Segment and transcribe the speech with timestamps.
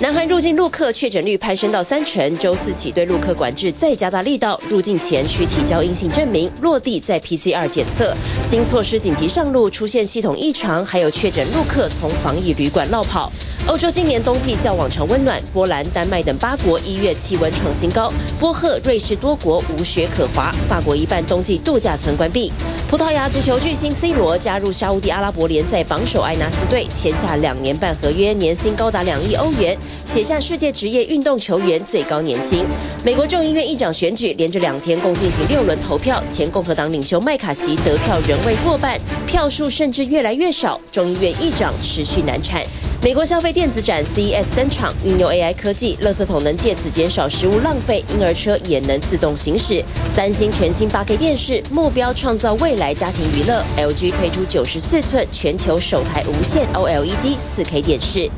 [0.00, 8.14] 南韩入境陆客确诊率攀升到三成，周四起对陆客管制再加大力道，入境前需提交阴性证明，落地再 PCR 检测。
[8.40, 13.32] 新措施紧急上路，出现系统异常，还有确诊陆客从防疫旅馆落跑。
[13.66, 22.52] 欧洲今年冬季较往常温暖，波兰、丹麦等八国一月气温创新高，波赫、瑞士多国无雪可滑，法国一半冬季度假村关闭。
[22.88, 32.64] 葡萄牙足球巨星 C 罗加入沙乌地阿拉伯联赛榜首艾纳斯队，签下两年半合约，年薪高达两亿欧元，写下世界职业运动球员最高年薪。
[33.04, 42.62] 美国众议院议长选举连着两天共进行六轮投票，前共和党领袖麦卡锡得票仍未过半，票数甚至越来越少，众议院议长持续难产。
[43.00, 49.84] 美国消费电子展 CES 登场，运用 AI 科技，垃圾桶能借此减少食物浪费，婴儿车也能自动行驶。
[50.08, 53.64] 三星全新 8K 电视，目标创造未来家庭娱乐。
[53.76, 58.28] LG 推出94寸全球首台无线 OLED 4K 电视。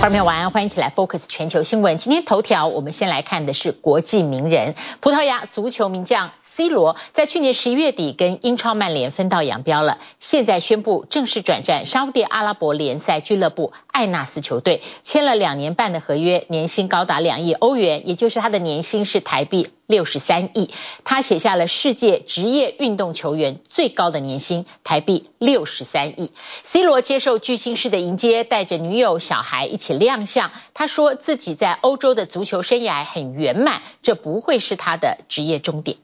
[0.00, 1.98] 观众朋友晚安，欢迎一起来 Focus 全球新闻。
[1.98, 6.30] 今天头条我们先来看的是国际名人，葡萄牙足球名将。
[6.58, 20.70] C 罗在去年十一月底跟英超曼联分道扬镳了，现在宣布正式转战沙乌地阿拉伯联赛俱乐部艾纳斯球队，签了两年半的合约，年薪高达两亿欧元，也就是他的年薪是台币六十三亿。
[21.04, 26.32] 他写下了世界职业运动球员最高的年薪台币六十三亿。
[26.64, 30.50] C 罗接受巨星式的迎接，带着女友小孩一起亮相。
[30.74, 35.98] 他说自己在欧洲的足球生涯很圆满，这不会是他的职业终点。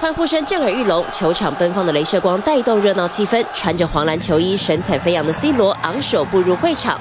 [0.00, 3.44] 欢呼声震耳欲聋，球场奔放的镭射光带动热闹气氛。
[3.52, 7.00] 穿着黄蓝球衣、神采飞扬的 C 罗昂首步入会场，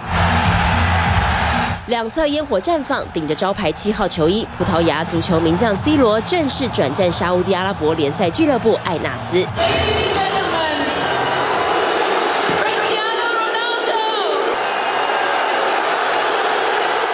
[1.86, 9.45] 两侧烟火绽放，顶着招牌七号球衣，葡萄牙足球名将 C 罗正式转战沙乌地阿拉伯联赛俱乐部艾纳斯。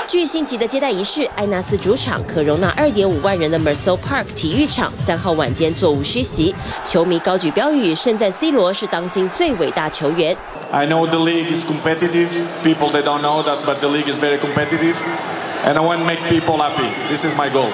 [0.07, 10.35] 巨星级的接待仪式，艾纳斯主场可容纳二点五万人的 Merceau Park 体育场，三号晚间座无虚席，球迷高举标语，盛赞 C 罗是当今最伟大球员。
[10.71, 12.29] I know the league is competitive.
[12.63, 14.95] People they don't know that, but the league is very competitive,
[15.67, 16.89] and I want to make people happy.
[17.09, 17.67] This is my goal.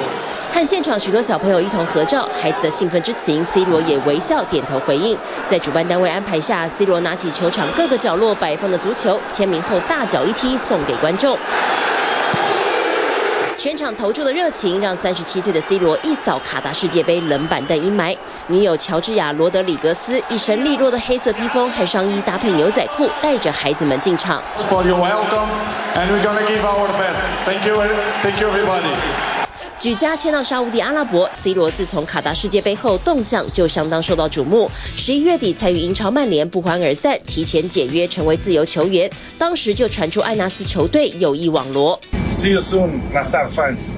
[0.51, 5.17] 和现场许多小朋友一同合照，孩子的兴奋之情，C 罗也微笑点头回应。
[5.47, 11.37] 在主办单位安排下，C 罗拿起球场各个角落摆放的足球，签名后大脚一踢送给观众。
[13.59, 18.15] 全场投注的热情，让三十七岁的 C 罗一扫卡达世界杯冷板凳阴霾。
[18.47, 24.41] 女友乔治亚·罗德里格斯一身利落的黑色披风和上衣搭配牛仔裤，带着孩子们进场。
[29.77, 34.71] 举家迁到沙乌地阿拉伯，C 罗自从卡达世界杯后动向就相当受到瞩目。
[34.95, 39.11] 十一月底才与英超曼联不欢而散，提前解约成为自由球员。
[39.37, 41.99] 当时就传出艾纳斯球队有意网罗。
[42.39, 43.91] See you soon, Nassr fans.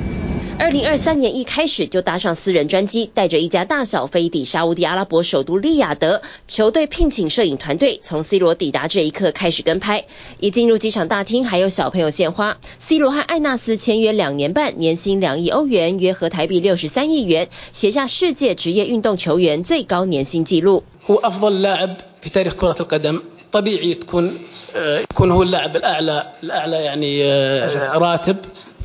[0.58, 6.24] 二零二三年一开始就搭上私人专机，带着一家大小飞抵沙乌地阿拉伯首都利雅得。
[6.48, 10.06] 球队聘请摄影团队，从 C 罗抵达这一刻开始跟拍。
[10.40, 12.58] 一进入机场大厅，还有小朋友献花。
[12.80, 20.84] C 罗和艾纳斯签约两年半，年薪两亿欧元，约合台币六十三亿元，写下世界职业运动球员最高年薪纪录。
[21.06, 21.14] في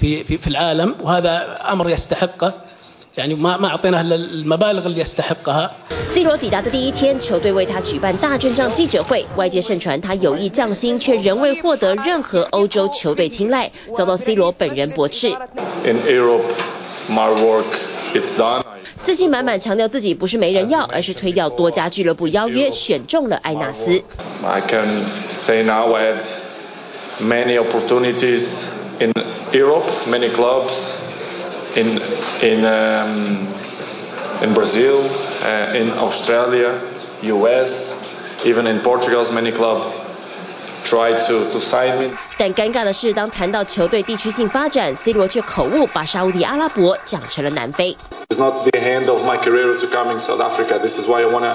[0.02, 2.54] في في العالم وهذا أمر يستحقه
[3.18, 15.28] يعني ما ما أعطيناه المبالغ اللي يستحقها。C 罗抵达的第一天，球队为他举办大阵仗记者会，外界盛传他有意降薪，却仍未获得任何欧洲球队青睐，遭到 C 罗本人驳斥。
[15.84, 16.50] In Europe,
[17.10, 17.66] my work
[18.16, 18.64] it's done.
[19.06, 24.04] 自信满满强调自己不是没人要，而是推掉多家俱乐部邀约，选中了艾纳斯。
[24.44, 26.24] I can say now I had
[27.22, 28.66] many opportunities.
[29.00, 29.12] In
[29.52, 30.94] Europe, many clubs.
[31.76, 32.00] In
[32.42, 32.66] in
[34.44, 35.04] in Brazil,
[35.74, 36.74] in Australia,
[37.24, 37.94] U.S.,
[38.46, 39.86] even in Portugal, many clubs
[40.89, 42.11] Tried to to sign me.
[42.39, 47.97] 但尴尬的是，当谈到球队地区性发展，C 罗却口误把沙乌地阿拉伯讲成了南非。
[48.29, 50.79] It's not the end of my career to come in South Africa.
[50.79, 51.55] This is why I wanna.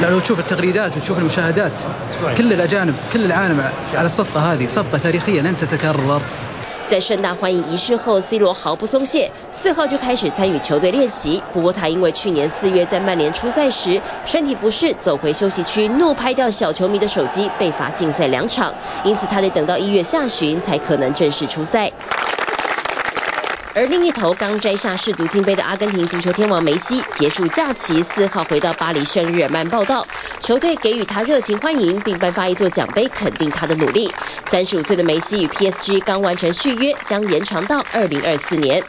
[0.00, 1.72] 如果看 التغريدات وتشوف المشاهدات
[2.36, 3.62] كل الأجانب كل العالم
[3.94, 6.20] على الصفقة هذه صفقة تاريخية لن تتكرر。
[6.88, 11.42] 在盛大欢迎仪式后，C 罗毫不松懈，四号就开始参与球队练习。
[11.52, 18.72] 不过他因为去年四月在曼联出赛时身体不适，走回休息区怒拍掉小球迷的手机，被罚禁赛两场，
[19.02, 21.90] 因此他得等到一月下旬才可能正式出赛。
[23.73, 30.05] 而另一头刚摘下世足金杯的阿根廷足球天王梅西，结束假期四号回到巴黎圣日耳曼报道，
[30.39, 34.13] 球队给予他热情欢迎，并颁发一座奖杯肯定他的努力。
[34.47, 38.83] 三十五岁的梅西与 PSG 刚完成续约，将延长到二零二四年。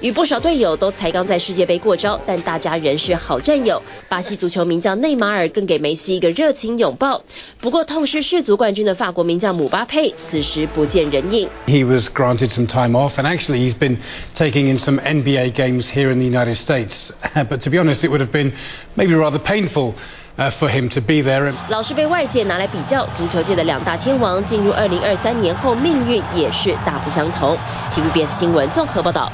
[0.00, 3.82] 与不少队友都才刚在世界杯过招，但大家仍是好战友。
[4.08, 7.22] 巴西足球名将内马尔更给梅西一个热情拥抱。
[7.60, 11.50] 不过痛失世足冠军的法国名将姆巴佩此时不见人影。
[11.66, 13.98] He was granted some time off, and actually he's been
[14.34, 17.10] taking in some NBA games here in the United States.
[17.34, 18.52] But to be honest, it would have been
[18.96, 19.94] maybe rather painful.
[20.36, 21.52] For him to be there.
[21.68, 27.58] 老是被外界拿来比较，足球界的两大天王进入二零二三年后，命运也是大不相同。
[27.92, 29.30] TVBS 新闻综合报道。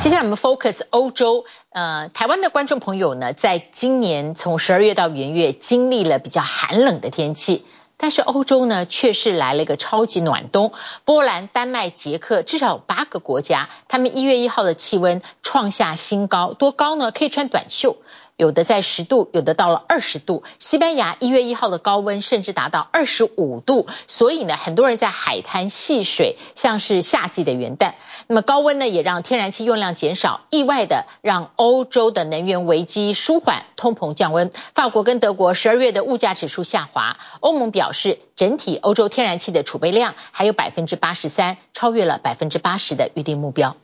[0.00, 7.66] 接下来我们 focus 欧洲，呃，台湾的观众朋友呢，在今年从十二月到元月，经历了比较寒冷的天气，
[7.98, 10.72] 但是欧洲呢，却是来了一个超级暖冬。
[11.04, 17.12] 波兰、丹麦、捷克，至少有八个国家，他们一月一号的气温创下新高，多高呢？
[17.12, 17.96] 可以穿短袖。
[18.38, 20.44] 有的在十度，有的到了二十度。
[20.60, 27.94] 西班牙一月一号的高温甚至达到二十五度，所以呢，很多人在海滩戏水，像是夏季的元旦。
[28.28, 34.52] 那么高温呢，也让天然气用量减少，意外的让欧洲的能源危机舒缓，通膨降温。
[34.72, 37.18] 法国跟德国十二月的物价指数下滑。
[37.40, 43.74] 欧盟表示，整体欧洲天然气的储备量还有百分之八十三，超越了百分之八十的预定目标。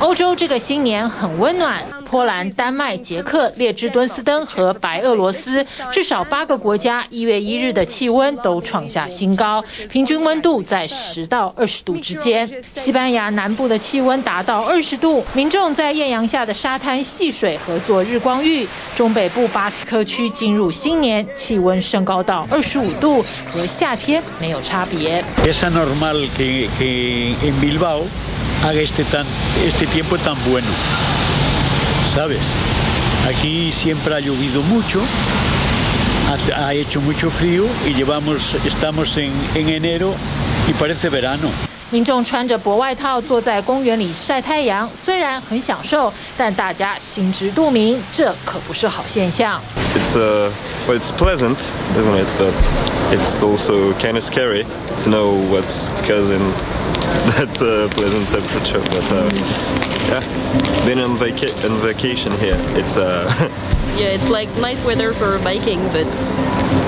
[0.00, 12.62] 欧洲这个新年很温暖，波兰、丹麦、捷克、列支敦斯登和白俄罗斯至少八个国家一月一日的气温都创下新高，平均温度在十到二十度之间。
[12.74, 18.68] 西班牙南部的气温达到二十度，民众在艳阳下的沙滩戏水和做日光浴。
[18.96, 25.24] 中北部巴斯克区进入新年气温升高到二十五度，和夏天没有差别。
[41.90, 49.60] 民众穿着薄外套坐在公园里晒太阳，虽然很享受，但大家心知肚明，这可不是好现象。
[50.14, 52.38] It's uh, well, it's pleasant, isn't it?
[52.38, 52.54] But
[53.18, 56.38] it's also kind of scary to know what's causing
[57.34, 58.78] that uh, pleasant temperature.
[58.78, 59.30] But uh,
[60.06, 62.54] yeah, been on, vaca on vacation here.
[62.76, 63.26] It's uh.
[63.98, 66.06] yeah, it's like nice weather for biking, but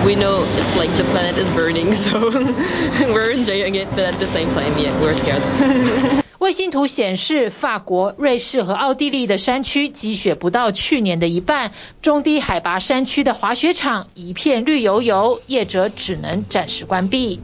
[0.06, 3.90] we know it's like the planet is burning, so we're enjoying it.
[3.90, 6.22] But at the same time, yeah, we're scared.
[6.38, 11.72] 卫星图显示，法国、瑞士和奥地利的山区积雪不到去年的一半，
[12.02, 17.40] 中低海拔山区的滑雪场一片绿油油，业者只能暂时关闭。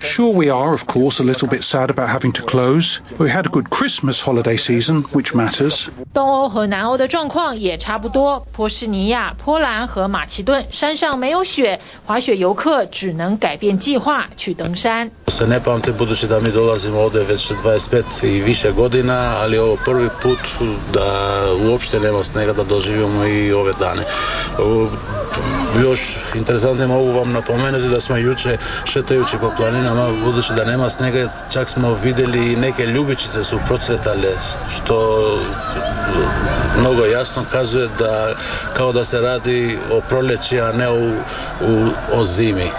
[0.00, 2.98] Sure, we are, of course, a little bit sad about having to close.
[3.18, 5.86] We had a good Christmas holiday season, which matters.
[6.12, 8.46] 东欧和南欧的状况也差不多。
[8.52, 15.12] 波士尼亚、波兰和马其顿山上没有雪，滑雪游客只能改变计划去登山。
[15.40, 20.08] se ne pamte budući da mi dolazimo ovde već 25 i više godina, ali ovo prvi
[20.22, 20.38] put
[20.92, 21.38] da
[21.70, 24.02] uopšte nema snega da doživimo i ove dane.
[25.82, 26.00] Još
[26.34, 31.68] interesantno mogu vam napomenuti da smo juče šetajući po planinama, budući da nema snega, čak
[31.68, 34.32] smo videli i neke ljubičice su procvetale,
[34.76, 35.20] što
[36.80, 38.34] mnogo jasno kazuje da
[38.76, 40.96] kao da se radi o proleći, a ne o,
[41.60, 42.70] u, o zimi.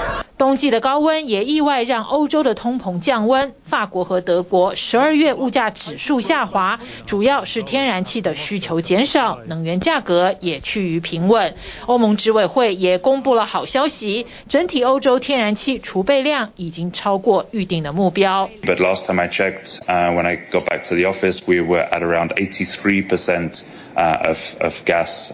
[0.42, 11.54] 冬季的高温也意外让欧洲的通膨降温，法国和德国十二月物价指数下滑，主要是天然气的需求减少，能源价格也趋于平稳。
[11.86, 18.50] 欧盟执委会也公布了好消息，整体欧洲天然气储备量已经超过预定的目标。
[18.64, 22.30] But last time I checked, when I got back to the office, we were at around
[22.30, 23.62] 83%
[23.94, 25.32] of of gas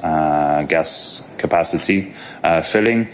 [0.68, 2.08] gas capacity
[2.64, 3.06] filling.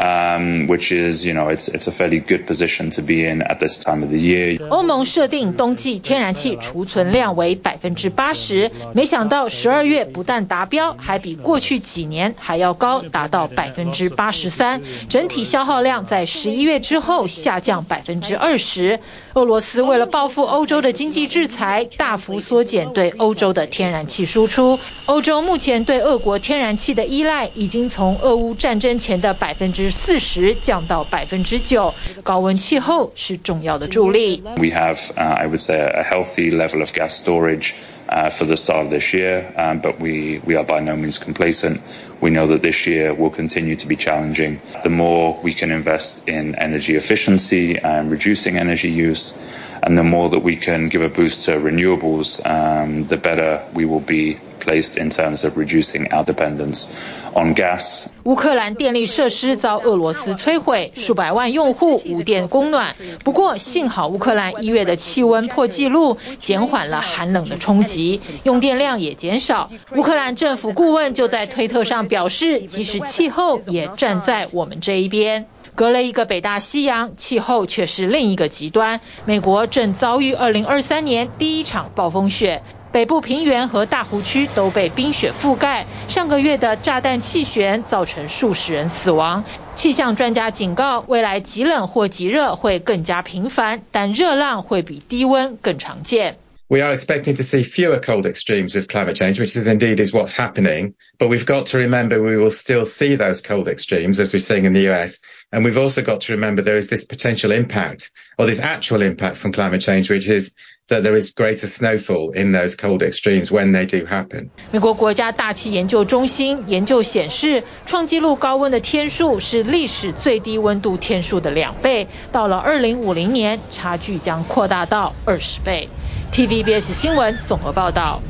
[0.00, 3.58] Um, which is, you know, it's it's a fairly good position to be in at
[3.58, 4.58] this time of the year.
[4.68, 14.80] 欧盟设定冬季天然气储存量为百分之八十，没想到十二月不但达标，还比过去几年还要高，达到百分之八十三。
[15.08, 19.00] 整体消耗量在十一月之后下降百分之二十。
[19.34, 24.80] 俄罗斯为了报复欧洲的经济制裁，大幅缩减对欧洲的天然气输出。
[25.06, 31.93] 欧洲目前对俄国天然气的依赖已经从俄乌战争前的百分之 四十降到百分之九。
[32.23, 34.41] 高温气候是重要的助力。
[34.57, 37.73] We have, uh, I would say, a healthy level of gas storage.
[38.07, 41.17] Uh, for the start of this year, um, but we, we are by no means
[41.17, 41.81] complacent.
[42.21, 44.61] We know that this year will continue to be challenging.
[44.83, 49.35] The more we can invest in energy efficiency and reducing energy use,
[49.82, 53.84] and the more that we can give a boost to renewables, um, the better we
[53.84, 56.88] will be placed in terms of reducing our dependence
[57.34, 58.08] on gas.
[58.24, 62.94] 乌克兰电力设施遭俄罗斯摧毁，数百万用户无电供暖。
[63.24, 69.70] 不过幸好乌克兰一月的气温破纪录，减缓了寒冷的冲击，用电量也减少。
[69.96, 75.46] 乌克兰政府顾问就在推特上表示，即使气候也站在我们这一边。
[75.80, 79.00] 隔了一个北大西洋，气候却是另一个极端。
[79.24, 85.86] 美国正遭遇2023年第一场暴风雪，北部平原和大湖区都被冰雪覆盖。
[86.06, 89.42] 上个月的炸弹气旋造成数十人死亡。
[89.74, 96.36] 气象专家警告，未来极冷或极热会更加频繁，但热浪会比低温更常见。
[96.69, 100.35] We are expecting to see fewer cold extremes with climate change, which is indeed is what's
[100.35, 100.95] happening.
[101.19, 104.65] But we've got to remember we will still see those cold extremes as we're seeing
[104.65, 105.19] in the US.
[105.51, 109.37] And we've also got to remember there is this potential impact or this actual impact
[109.37, 110.55] from climate change, which is
[110.87, 114.49] that there is greater snowfall in those cold extremes when they do happen.
[114.71, 125.89] 美国国家大气研究中心研究显示，创纪录高温的天数是历史最低温度天数的两倍，到了2050年，差距将扩大到20倍。
[126.32, 128.22] TVBS 新闻综合报道。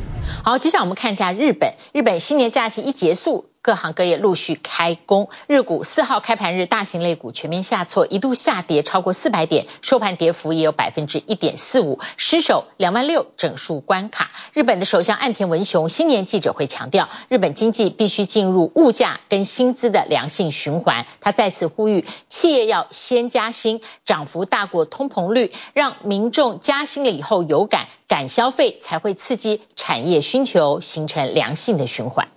[0.42, 1.74] 好，接下来我们看一下日本。
[1.92, 3.49] 日本新年假期一结束。
[3.62, 14.30] 各行各业陆续开工，日股四号开盘日，大型类股全面下挫，一度下跌超过四百点，收盘跌幅也有百分之一点四五，失守两万六整数关卡。
[14.54, 21.06] 日本的首相岸田文雄新年记者会强调，日本经济必须进入物价跟薪资的良性循环。
[21.20, 32.28] 他再次呼吁企业要先加薪，涨幅大过通膨率，让民众加薪了以后有感，敢消费才会刺激产业需求，形成良性的循环。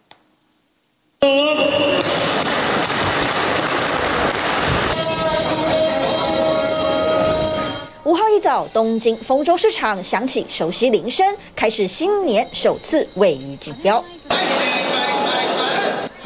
[8.05, 14.03] 五号一早，东京丰州市场响起熟悉铃声，开始新年首次鯡鱼竞标。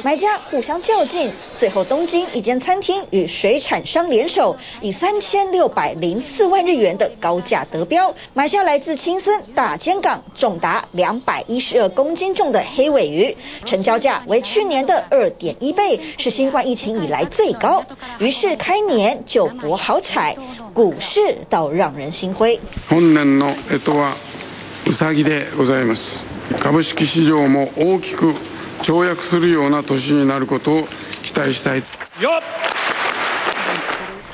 [0.02, 17.84] 买家互相较劲，最后东京一间餐厅与水产商联手，以三千六百零四万日元的高价得标，买下来自青森大间港重达两百一十二公斤重的黑鮪鱼，成交价为去年的二点一倍，是新冠疫情以来最高。
[18.18, 20.36] 于是开年就博好彩，
[20.74, 22.60] 股市倒让人心灰。
[22.88, 24.16] 本年の干支は
[24.86, 26.24] うさぎでございます。
[26.58, 28.34] 株式市场も大きく
[28.83, 30.87] 跳躍するような年になることを
[31.23, 31.83] 期待したい。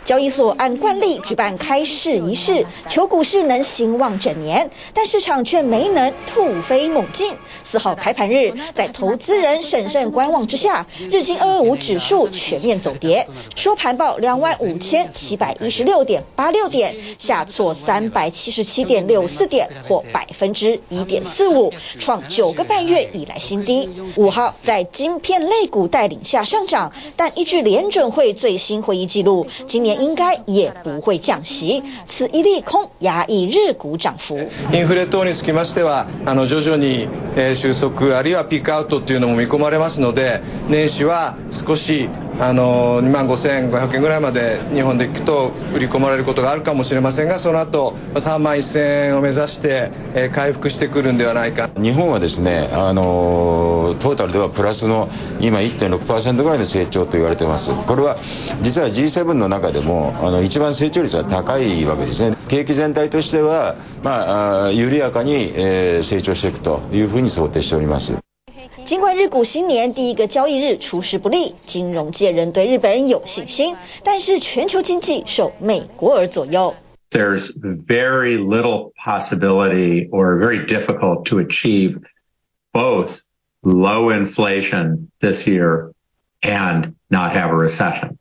[0.05, 7.33] 交易所按惯例举办开市仪式，求股市能兴旺整年，但市场却没能突飞猛进。
[7.63, 23.89] 四号开盘日，在投资人审慎观望之下，日经二二五指数全面走跌，收盘报两万五千七百一十六点八六点，下挫三百七十七点六四点，或百分之一点四五，创九个半月以来新低。
[24.17, 29.92] 五号在晶片类股带领下上涨，但依据联准会最新会议记录，今年。
[29.93, 34.37] 应该也不会降息，此一利空压抑日股涨幅。
[34.71, 37.07] インフレ等につきましては、あの徐々に
[37.55, 42.09] 収束あるいはピークアウトっていうのも见込まれますので、年始は少し
[42.39, 49.91] あの2万5500円ぐらいまで日本でいくと売り込まれることがあるかもしれませんが、その后3万1000円を目指して
[50.33, 51.69] 回复してくるんではないか。
[51.77, 55.09] 日本はですね、あのトータルではプラスの
[55.39, 57.71] 今1.6%ぐらいの成长と言われてます。
[57.71, 58.17] これは
[58.61, 62.35] 実は G7 の中でもあの一番成长率が高いわけですね。
[62.47, 65.53] 景気全体としてはまあ缓やかに
[66.03, 68.13] 成长していくというふうに想定しております。
[68.85, 76.75] 尽管日股新年第一个交易日出师不利，金融界仍对日本有信心，但是全球经济受美国而左右。
[77.11, 81.99] There's very little possibility or very difficult to achieve
[82.73, 83.21] both
[83.61, 85.91] low inflation this year
[86.41, 88.17] and not have a recession.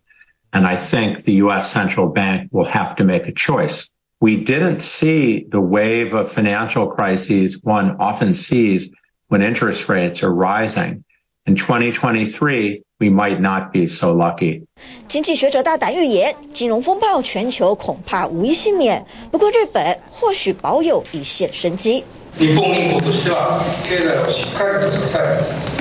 [0.52, 1.72] And I think the U.S.
[1.72, 3.90] central bank will have to make a choice.
[4.20, 8.90] We didn't see the wave of financial crises one often sees
[9.28, 11.04] when interest rates are rising.
[11.46, 14.64] In 2023, we might not be so lucky.
[15.08, 19.06] 经济学者大胆预言，金融风暴全球恐怕无一幸免。
[19.32, 22.04] 不过日本或许保有一线生机。
[22.40, 25.40] 日本银行としては経済をしっかりと支え、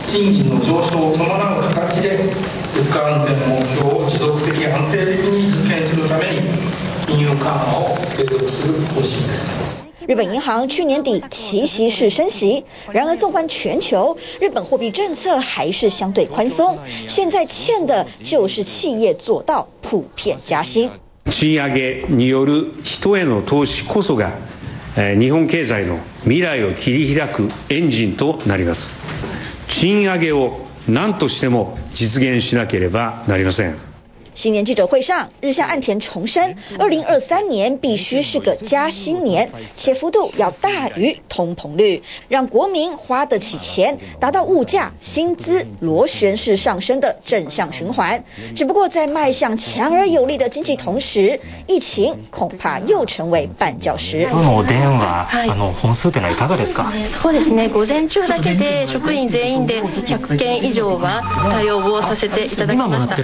[0.08, 2.18] 赁金の上升を伴う形で
[2.74, 3.89] 物価安定の目标を持
[4.21, 6.41] 続的安定的に実现するために
[7.07, 9.71] 金融缓和を継続する方针です。
[10.07, 12.63] 日本银行去年底齐息式升息，
[12.93, 16.77] 然而纵观全球，日本货币政策还是相对宽松。
[17.07, 20.91] 现在欠的就是企业做到普遍加薪。
[21.25, 24.33] 赁上げによる人への投资こそが
[24.95, 28.89] 日本经济の未来を切り开くエンジンとなります。
[29.67, 33.90] 赁上げを何としても実现しなければなりません。
[34.34, 48.24] 新年记者会上，日下岸田重申，二零二三年必须是个加薪年，且幅度要大于通膨率，让国民花得起钱，达到物价、薪资螺旋式上升的正向循环。
[48.54, 54.28] 只不过在迈向强而有力的经济同时，疫情恐怕又成为绊脚石。
[54.30, 56.92] 今日のお电话、あの本数というのはいかがですか？
[57.06, 57.70] そうですね。
[57.70, 63.16] 午前中だけで职员全员で100件以上は対応をさせていただきました。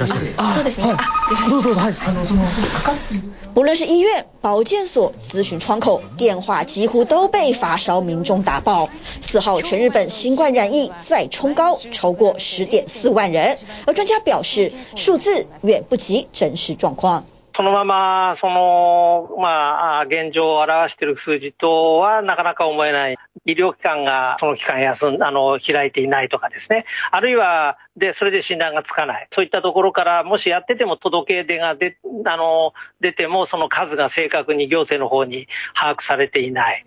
[0.54, 0.95] そうですね。
[3.53, 8.89] 不论是医院、保健所、咨询窗口，电话几乎都被发烧民众打爆。
[9.21, 13.57] 四号，全日本新冠染疫再冲高，超过十点四万人。
[13.85, 17.25] 而专家表示，数字远不及真实状况。
[17.57, 23.17] そのまま、その、まあ、現状を表している数字とはなかなか思えない。
[23.45, 26.85] 医療機関がその期間休ん、あの、開いていないとかですね。
[27.09, 29.27] あるいは、で、それで診断がつかない。
[29.33, 36.85] そういったところから、もしやってても届け出が出、あの、出ても、その数が正確に行政の方に把握されていない。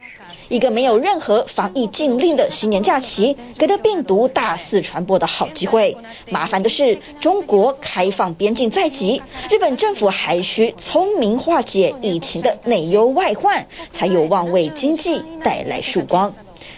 [0.51, 5.97] 一个没有任何防疫禁令的新年假期，给了病毒大肆传播的好机会。
[6.29, 16.35] 麻烦的是，中国开放边境在即，日本政府还需聪明化解疫情的内忧外患，才有望为经济带来曙光。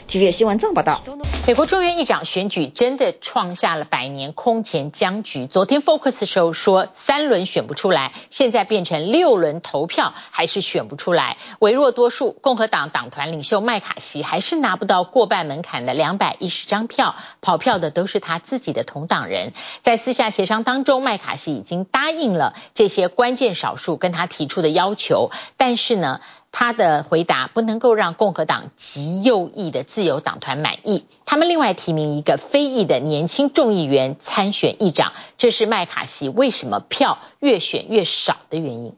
[0.07, 1.01] TVB 新闻综报道。
[1.45, 5.49] 美国众院议长选举真的创下了百年空前僵局。
[5.49, 11.39] 昨天 Focus 的时候说三轮选不出来，现在变成六轮投票还是选不出来。
[11.59, 19.53] 微弱多数，共和党党团领袖麦卡锡还是拿不到过半门槛的两百一十张票，跑票的都是他自己的同党人。
[19.81, 26.21] 在私下协商当中，麦卡锡已经答应了这些关键少数跟他提出的要求，但是呢，
[26.53, 31.07] 他的回答不能够让共和党极右翼的自由党团满意。
[31.25, 38.95] 他们另外提名一个非裔的年轻众议员参选议长，这是麦卡锡为什么票越选越少的原因。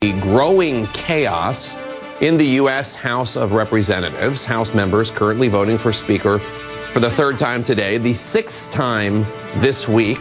[0.00, 1.76] The growing chaos
[2.20, 2.94] in the U.S.
[2.94, 4.44] House of Representatives.
[4.46, 6.40] House members currently voting for Speaker
[6.92, 9.24] for the third time today, the sixth time
[9.62, 10.18] this week.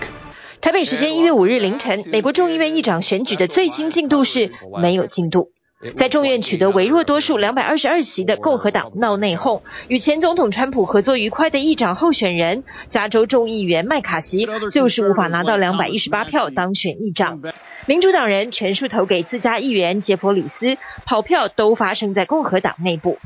[0.62, 5.52] 台北时间一月五日凌晨，美国众议院议长选举的最新进度是没有进度。
[5.91, 17.41] 在众院取得微弱多数两百二十二席的共和党闹内讧，与前总统川普合作愉快的议长候选人加州众议员麦卡锡就是无法拿到两百一十八票当选议长。
[17.86, 23.19] 民主党人全数投给自家议员杰弗里斯，跑票都发生在共和党内部。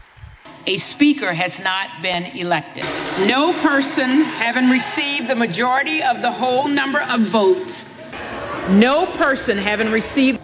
[0.65, 2.83] A speaker has not been elected.
[3.27, 7.83] No person having received the majority of the whole number of votes.
[8.69, 10.39] No person having received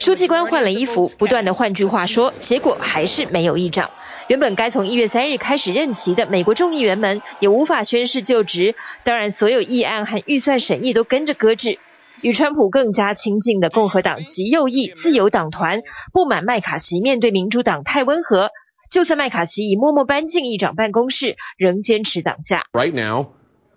[0.00, 3.90] 书记官换了衣服，不断的换句话说，结果还是没有议长。
[4.28, 8.74] 原本该从一月三日开始任期的美国众议员们也无法宣誓就职，
[9.04, 11.78] 当然所有议案和预算审议都跟着搁置。
[12.22, 15.82] 与川普更加亲近的共和党极右翼自由党团
[16.14, 18.48] 不满麦卡锡面对民主党太温和，
[18.90, 22.64] 就算麦卡锡已默默搬进议长办公室，仍坚持党架。
[22.72, 23.35] Right now.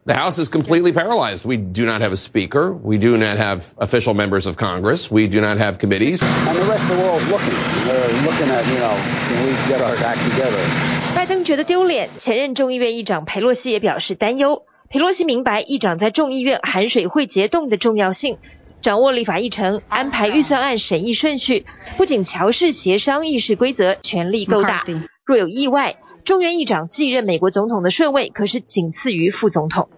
[0.10, 1.46] The House is completely paralyzed.
[1.46, 2.74] We do not have a speaker.
[2.74, 5.12] We do not have official members of Congress.
[5.12, 6.20] We do not have committees.
[6.24, 7.54] And the rest of the world looking.
[7.86, 8.98] They're looking at, you know,
[9.30, 10.58] can we get our act together?
[11.14, 14.64] 拜登觉得丢脸，前任众议院议长佩洛西也表示担忧。
[14.90, 18.40] 佩洛西明白议长在众议院含水会结冻的重要性，
[18.82, 21.68] 掌握立法议程，安排预算案审议顺序，
[21.98, 24.84] 不仅乔氏协商议事规则，权力够大。
[25.24, 29.90] 若有意外，众院议长继任美国总统的顺位可是仅次于副总统。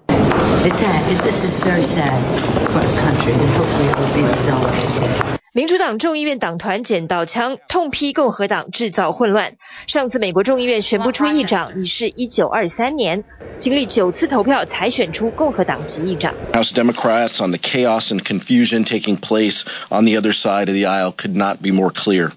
[5.53, 9.55] 民主党众议院党团捡到枪，痛批共和党制造混乱。
[9.87, 13.25] 上次美国众议院选不出议长已是一九二三年，
[13.59, 16.35] 经历九次投票才选出共和党籍议长。
[16.53, 21.13] House Democrats on the chaos and confusion taking place on the other side of the aisle
[21.17, 22.33] could not be more clear.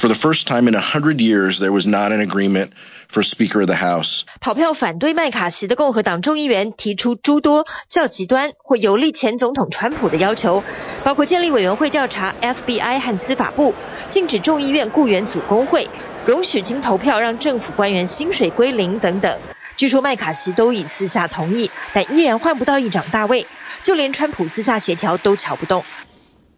[0.00, 2.70] For the first time in a hundred years, there was not an agreement.
[3.10, 10.62] For Speaker of the House，跑票反对麦卡锡的共和党众议员提出诸多较极端或有利前总统川普的要求，
[11.02, 13.74] 包括建立委员会调查 FBI 和司法部，
[14.08, 15.90] 禁止众议院雇员组工会，
[16.24, 19.38] 容许经投票让政府官员薪水归零等等。
[19.76, 23.44] 据说麦卡锡都已私下同意，但依然换不到议长大位，
[23.82, 25.84] 就连川普私下协调都乔不动。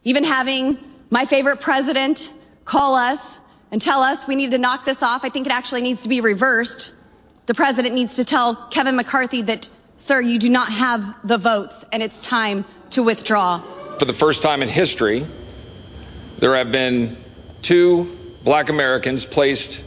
[0.05, 0.77] Even having
[1.11, 2.27] my favorite president
[2.65, 3.39] call us.
[3.71, 5.25] and tell us we need to knock this off.
[5.25, 6.93] I think it actually needs to be reversed.
[7.47, 11.85] The president needs to tell Kevin McCarthy that, sir, you do not have the votes
[11.91, 13.63] and it's time to withdraw.
[13.99, 15.27] For the first time in history,
[16.39, 17.17] there have been
[17.63, 19.83] two black Americans placed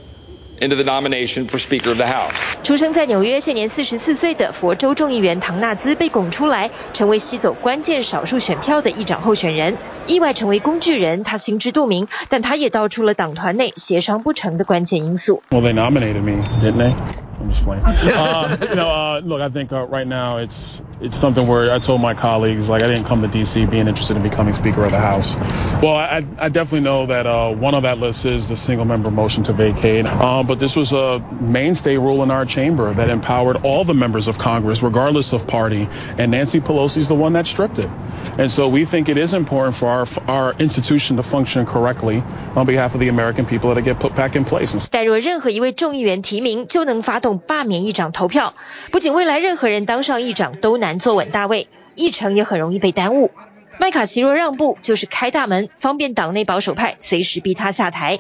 [0.60, 2.34] into the nomination for Speaker of the House.
[2.64, 11.24] 出生在纽约、现年四十四岁的佛州众议员唐纳兹被拱出来，成为吸走关键少数选票的议长候选人，意外成为工具人。
[11.24, 15.42] 他心知肚明，但他也道出了党团内协商不成的关键因素。
[15.50, 16.94] Well, they nominated me, didn't they?
[17.41, 17.83] I'm just playing.
[17.83, 21.79] Uh, you know, uh, look, I think uh, right now it's it's something where I
[21.79, 23.65] told my colleagues, like, I didn't come to D.C.
[23.65, 25.35] being interested in becoming Speaker of the House.
[25.83, 29.11] Well, I, I definitely know that uh, one of that list is the single member
[29.11, 30.05] motion to vacate.
[30.05, 34.29] Um, but this was a mainstay rule in our chamber that empowered all the members
[34.29, 35.89] of Congress, regardless of party.
[36.19, 37.89] And Nancy Pelosi's the one that stripped it.
[38.37, 42.23] And so we think it is important for our our institution to function correctly
[42.55, 44.77] on behalf of the American people that get put back in place.
[44.91, 48.54] 但若任何一位众议员提名，就能发 动罢免议长投票。
[48.92, 53.32] 不仅未来任何人当上议长都难坐稳大位，议程也很容易被耽误。
[53.80, 58.20] 麦卡锡若让步，就是开大门，方便党内保守派随时逼他下台。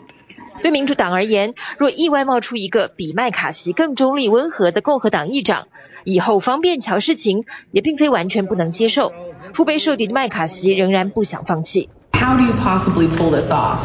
[0.63, 5.67] 对民主党而言，若意外冒出一个比麦卡锡更中立温和的共和党议长，
[6.03, 9.13] 以后方便乔事情，也并非完全不能接受。
[9.53, 11.91] 腹背受敌的麦卡锡仍然不想放弃。
[12.13, 13.77] How do you possibly pull this off?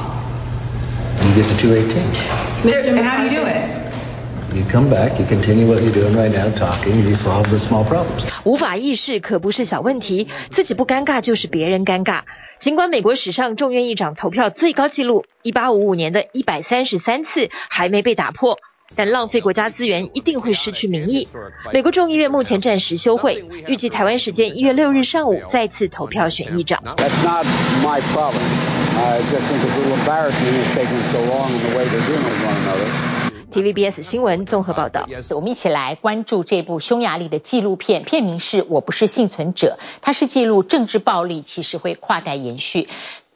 [1.20, 2.06] You get to 218.
[2.64, 3.02] Mr.
[3.04, 3.79] How do you do it?
[4.52, 7.58] You come back, you continue what you're doing right now, talking, and you solve the
[7.58, 8.26] small problems.
[8.42, 12.22] 无法议事可不是小问题，自己不尴尬就是别人尴尬。
[12.58, 18.58] 尽管美国史上众院议长投票最高纪录一八五五年的一百三十三次还没被打破。
[18.96, 21.28] 但浪费国家资源一定会失去民意。
[21.72, 26.82] 美国众议院目前暂时休会，预计台湾时间一月六日上午再次投票选议长。
[33.50, 35.06] TVBS 新闻综合报道。
[35.34, 42.88] 我们一起来关注这部匈牙利的纪录片，片名是《我不是幸存者》，它是记录政治暴力其实会跨代延续。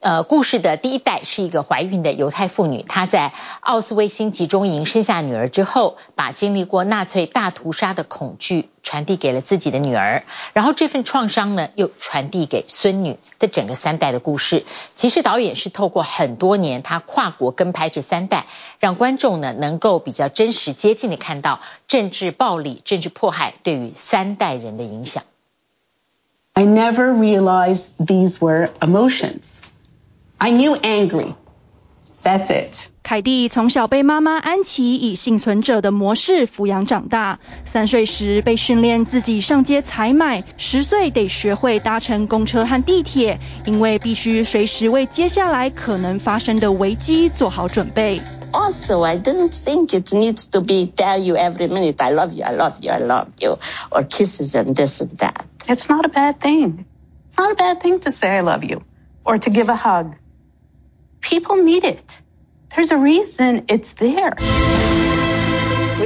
[0.05, 14.67] 呃，故事的第一代是一个怀孕的犹太妇女，她在奥斯威辛集中营生下女儿之后，把经历过纳粹大屠杀的恐惧传递给了自己的女儿，然后这份创伤呢又传递给孙女的整个三代的故事。
[14.95, 18.45] 其实导演是透过很多年，他跨国跟拍这三代，
[18.81, 25.25] 让观众呢能够比较真实接近的看到政治暴力、政治迫害对于三代人的影响。
[26.57, 29.54] I never realized these were emotions.
[30.38, 31.36] I knew angry.
[32.24, 32.90] That's it.
[33.02, 37.40] 凯蒂从小被妈妈安琪以幸存者的模式抚养长大。
[37.66, 48.22] 三岁时被训练自己上街采买，十岁得学会搭乘公车和地铁，因为必须随时为接下来可能发生的危机做好准备。
[48.52, 52.54] Also, I didn't think it needs to be tell you every minute I love you, I
[52.54, 55.46] love you, I love you, or kisses and this and that.
[55.68, 56.86] It's not a bad thing.
[57.30, 58.84] It's not a bad thing to say I love you
[59.24, 60.16] or to give a hug.
[61.24, 62.22] People need it.
[62.70, 64.36] There's a reason it's there.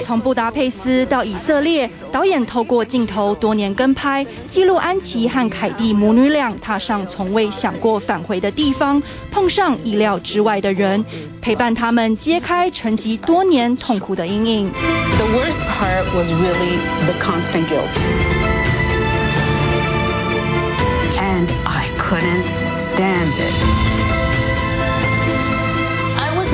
[0.01, 11.05] 从布达佩斯到以色列，导演透过镜头多年跟拍，记录安琪和凯蒂母女俩踏上从未想过返回的地方，碰上意料之外的人，
[11.41, 14.71] 陪伴他们揭开沉积多年痛苦的阴影。
[14.71, 17.87] The worst part was really the constant guilt.
[21.19, 23.86] And I couldn't stand it.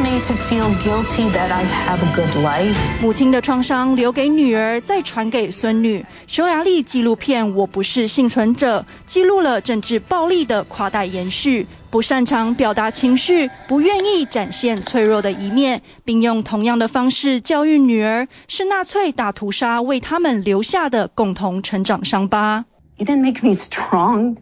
[0.05, 2.77] To feel guilty that I have a good life.
[3.03, 6.05] 母亲的创伤留给女儿，再传给孙女。
[6.27, 22.67] 匈牙利纪录片《我不是幸存者》记录了政治暴力的跨代延续，不擅长表达情绪，不愿意展现脆弱的一面，并用同样的方式教育女儿，是纳粹大屠杀为他们留下的共同成长伤疤。
[22.99, 24.37] It didn't make me strong.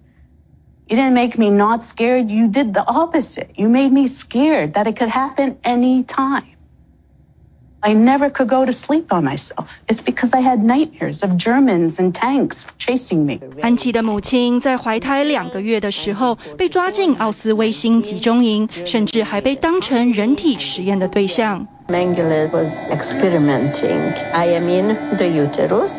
[0.90, 2.32] You didn't make me not scared.
[2.32, 3.50] You did the opposite.
[3.58, 6.46] You made me scared that it could happen any time.
[7.80, 9.80] I never could go to sleep by myself.
[9.88, 13.40] It's because I had nightmares of Germans and tanks chasing me.
[13.62, 21.68] 安琪的母亲在怀胎两个月的时候被抓进奥斯威辛集中营，甚至还被当成人体实验的对象。
[21.88, 24.14] Mengele was experimenting.
[24.34, 25.94] I am in the uterus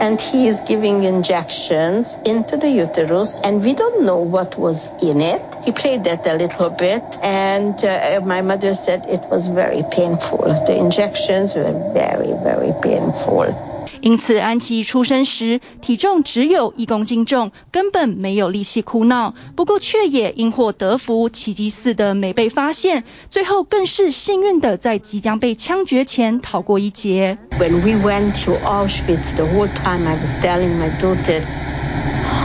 [0.00, 5.20] and he is giving injections into the uterus and we don't know what was in
[5.20, 5.56] it.
[5.60, 10.54] He played that a little bit and uh, my mother said it was very painful.
[10.66, 13.56] The injections were very, very painful.
[14.01, 19.33] 因此，安琪出生时体重只有一公斤重，根本没有力气哭闹。
[19.55, 23.03] 不过，却也因祸得福，奇迹似的没被发现。
[23.29, 27.37] 最后，更是幸运的在即将被枪决前逃过一劫。
[27.59, 31.41] When we went to Auschwitz, the whole time I was telling my daughter,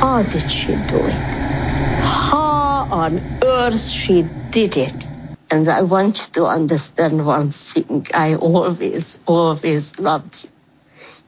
[0.01, 1.15] how did she do it?
[2.03, 4.95] How on earth she did it?
[5.51, 8.07] And I want you to understand one thing.
[8.13, 10.51] I always, always loved you.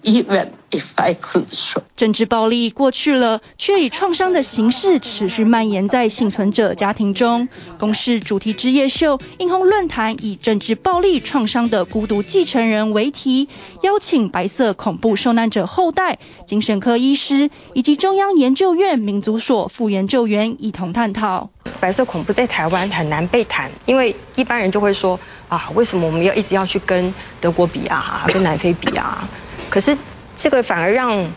[0.06, 1.82] Even if I could show.
[1.96, 7.48] 政治暴力过去了，却以创伤的形式持续蔓延在幸存者家庭中。
[7.80, 13.50] 公视主题之夜秀映红论坛以“政治暴力创伤的孤独继承人”为题，
[13.82, 21.50] 邀请白色恐怖受难者后代、精神科医师以及中央研究院民族所副研究员一同探讨。
[21.80, 29.28] 白色恐怖在台湾很难被谈，因为一般人就会说啊，为什么我们要一直要去跟德国比啊，跟南非比啊？
[29.70, 29.98] 可是
[30.38, 31.32] 这个反而让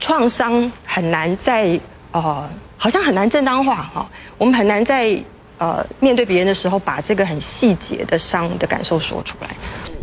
[0.00, 1.80] 创伤很难在
[2.12, 4.10] 呃，好像很难正当化哈。
[4.38, 5.22] 我们很难在
[5.58, 9.50] 呃面对别人的时候，把这个很细节的伤的感受说出来。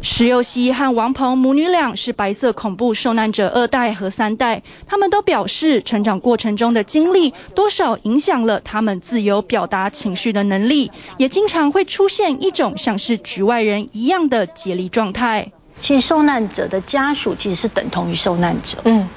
[0.01, 15.51] 石又熙和王鹏母女俩是白色恐怖受难者二代和三代，他们都表示，成长过程中的经历多少影响了他们自由表达情绪的能力，也经常会出现一种像是局外人一样的解离状态。
[15.85, 19.07] 其实受难者的家属其实是等同于受难者，嗯，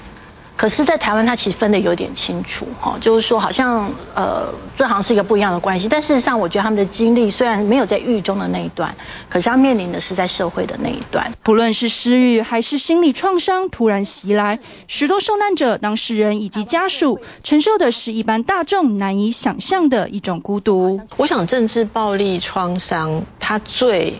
[0.54, 5.88] 可是，在台湾他其实分得有点清楚，哈，就是说好像呃，这好像是一个不一样的关系。
[5.88, 8.94] 但事实上，我觉得他们的经历虽然没有在狱中的那一段，
[9.30, 11.32] 可是他面临的是在社会的那一段。
[11.42, 21.00] 不论是失语还是心理创伤突然袭来，许多受难者、当事人以及家属承受的是一般大众难以想象的一种孤独。
[21.16, 24.16] 我想，政治暴力创伤，它最。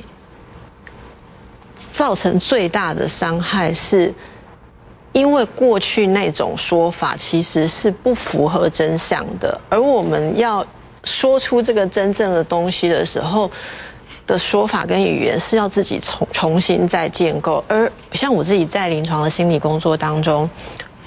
[1.98, 4.14] 造成最大的伤害，是
[5.10, 10.64] 因为过去那种说法其实是不符合真相的，而我们要
[11.02, 13.50] 说出这个真正的东西的时候
[14.28, 17.64] 的说法跟语言是要自己重重新再建构。
[17.66, 20.48] 而像我自己在临床的心理工作当中，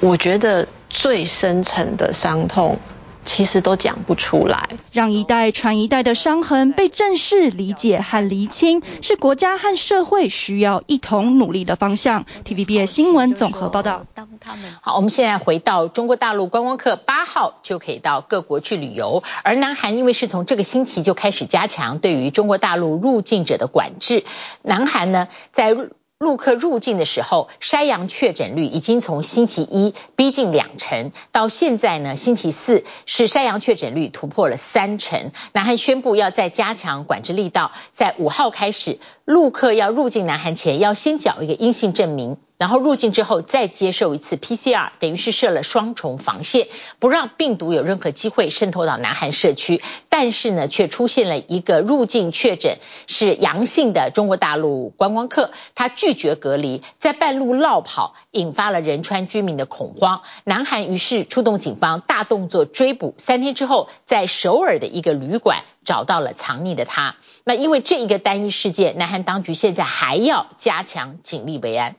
[0.02, 2.78] 我觉得最深层的伤痛。
[3.24, 12.26] 其实都讲不出来，让一代传一代的伤痕被正视、理解和厘清，是国家和社会需要一同努力的方向。
[12.44, 14.06] TVBS 新闻综合报道。
[14.82, 24.26] 好，我们现在回到中国大陆，观光客八号就可以到各国去旅游，而南韩因为是从这个星期就开始加强对于中国大陆入境者的管制，
[24.64, 25.78] 南韩呢在。
[26.22, 35.32] 陆客入境的时候，山羊确诊率已经从星期一逼近两成，到现在呢，星期四是山羊确诊率突破了三成。
[35.52, 42.38] 南韩宣布要再加强管制力道，在五号开始，陆客要入境南韩前要先缴一个阴性证明。
[42.62, 46.68] 然后入境之后再接受一次 PCR，等于是设了双重防线，
[47.00, 49.82] 不让病毒有任何机会渗透到南韩社区。
[50.10, 60.22] 但是呢，却出现了一个入境确诊是阳性的中国大陆观光客，他拒绝隔离，在半路落跑，引发了仁川居民的恐慌。
[60.44, 67.16] 南韩于是出动警方大动作追捕，三天之后在首尔的一个旅馆找到了藏匿的他。
[67.44, 71.96] 那因为这一个单一事件，南韩当局现在还要加强警力维安。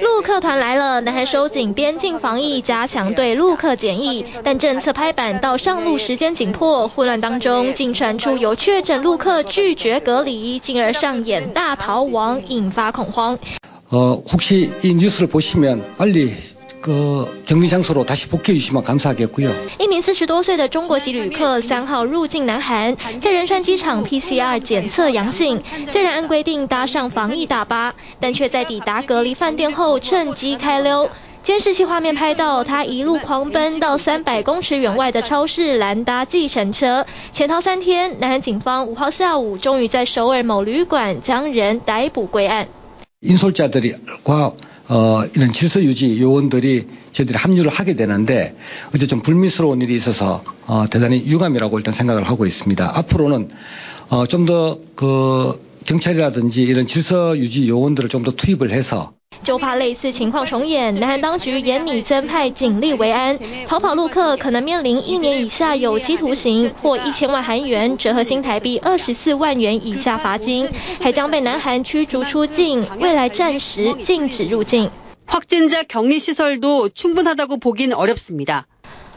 [0.00, 13.38] 陆客团来了，南韩收紧边境防疫，加强对陆客检疫，但政策拍板到上路时间紧迫，混乱当中竟传出有确诊陆客拒绝隔离，进而上演大逃亡，引发恐慌。
[13.90, 16.32] 呃，혹시이뉴스를보시면빨리
[19.79, 31.09] 一名四十多岁的中国籍旅客三号入境南韩，在仁川机场 PCR 检测阳性，虽然按规定搭上防疫大巴，但却在抵达隔离饭店后趁机开溜。
[31.41, 38.19] 监视器画面拍到他一路狂奔到三百公尺远外的超市拦搭计程车，潜逃三天。
[38.19, 42.67] 南韩警方五号下午终于在首尔某旅馆将人逮捕归案。
[44.89, 48.55] 어, 이런 질서 유지 요원들이 저희들이 합류를 하게 되는데
[48.93, 52.97] 어제 좀 불미스러운 일이 있어서 어, 대단히 유감이라고 일단 생각을 하고 있습니다.
[52.97, 53.49] 앞으로는
[54.09, 70.68] 어, 좀 더 그 경찰이라든지 이런 질서 유지 요원들을 좀 더 투입을 해서 就怕类似情况重演，南韩当局严拟增派警力维安，逃跑陆客可能面临一年以下有期徒刑或一千万韩元（折合新台币二十四万元）以下罚金，
[71.00, 74.90] 还将被南韩驱逐出境，未来暂时禁止入境。
[75.26, 78.66] 확진자 격리 시설도 충분하다고 보긴 어렵습니다。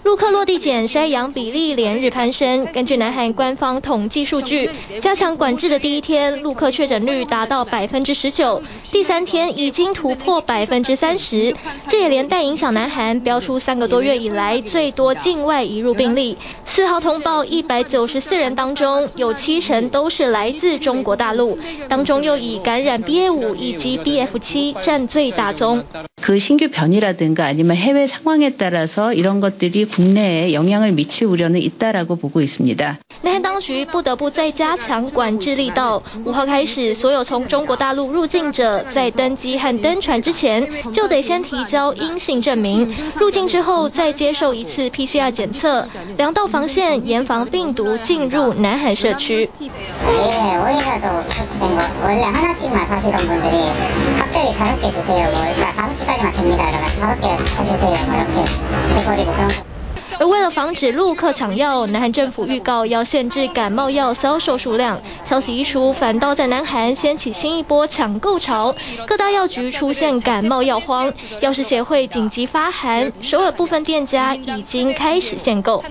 [0.07, 2.65] 陆客落地检筛阳比例连日攀升。
[2.67, 11.53] 根据南韩官方统计数据，加强管制的第一天，陆客确诊率达到百分之十九，第三天已经突破百分之三十。
[11.89, 16.39] 这也连带影响南韩标出三个多月以来最多境外移入病例。
[16.65, 25.83] 四号通报一百九十四人当中，有七成都是来自中国大陆，当中又以感染 BA 五以及 BF 七占最大宗。
[26.26, 33.00] 그 신규 변이라든가 아니면 해외 상황에 따라서 이런 것들이 국내에 영향을 미칠 우려는 있다라고 보고 있습니다.
[33.24, 36.02] 南韩当局不得不再加强管制力道。
[36.26, 49.50] 五号开始，所有从中国大陆入境者在登机和登船之前就得先提交阴性证明，入境之后再接受一次 PCR 检测，两道防线严防病毒进入南韩社区。
[60.19, 64.99] 而为了防止陆客抢药，南韩政府预告要限制感冒药销售数量。
[65.25, 68.75] 消息一出，反倒在南韩掀起新一波抢购潮，
[69.07, 71.13] 各大药局出现感冒药荒。
[71.41, 75.85] 药师协会紧急发函，首尔部分店家已经开始限购。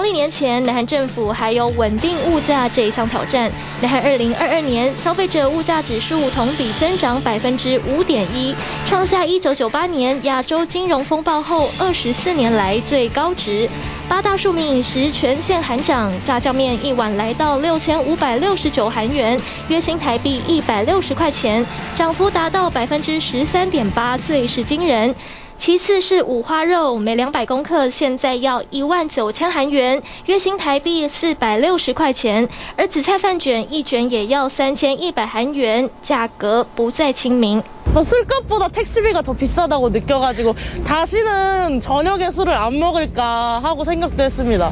[0.00, 3.52] 农历年前，南韩政府还有稳定物价这一项挑战。
[3.82, 13.68] 南韩二零二二年消费者物价指数同比增长百分之五点一，创下一九九八年亚洲金融风暴后二十四年来最高值。
[14.08, 25.14] 八大庶民饮食全线喊涨，炸酱面一碗来到六千五百六十九韩元，约新台币一百六十块钱，涨幅达到百分之十三点八，最是惊人。
[25.59, 32.49] 其次是五花肉，每两百公克现在要一万九千韩元，约新台币四百六十块钱。
[32.75, 37.63] 而紫菜饭卷一卷也要三千一百韩元，价格不再亲民。
[37.95, 40.53] 술값보다 택시비가 더 비싸다고 느껴가지고
[40.85, 44.69] 다시는 저녁에 술을 안 먹을까 하고 생각도 했습니다。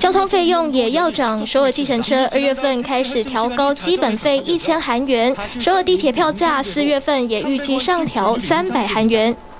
[0.00, 9.36] 交通费用也要涨，首尔计程车二月份开始调高基本费一千韩元，首尔地铁票价四月份也预计上调三百韩元。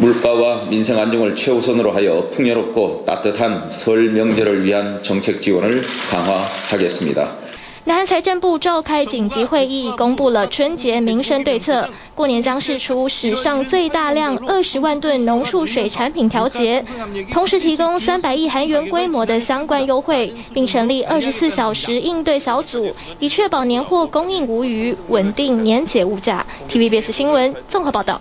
[0.00, 7.51] 물가와 민생 안정을 최우선으로 하여 풍요롭고 따뜻한 설 명절을 위한 정책 지원을 강화하겠습니다.
[7.84, 11.88] 南韩财政部召开紧急会议，公布了春节民生对策。
[12.14, 16.84] 过年将释出史上最大量二十万吨农畜水产品调节，
[17.32, 26.46] 同时提供三百亿韩元规模的相关优惠，并成立二十四小时应对小组，以确保年货供应无虞，稳定年节物价。
[26.70, 28.20] TVBS 新闻综合报道。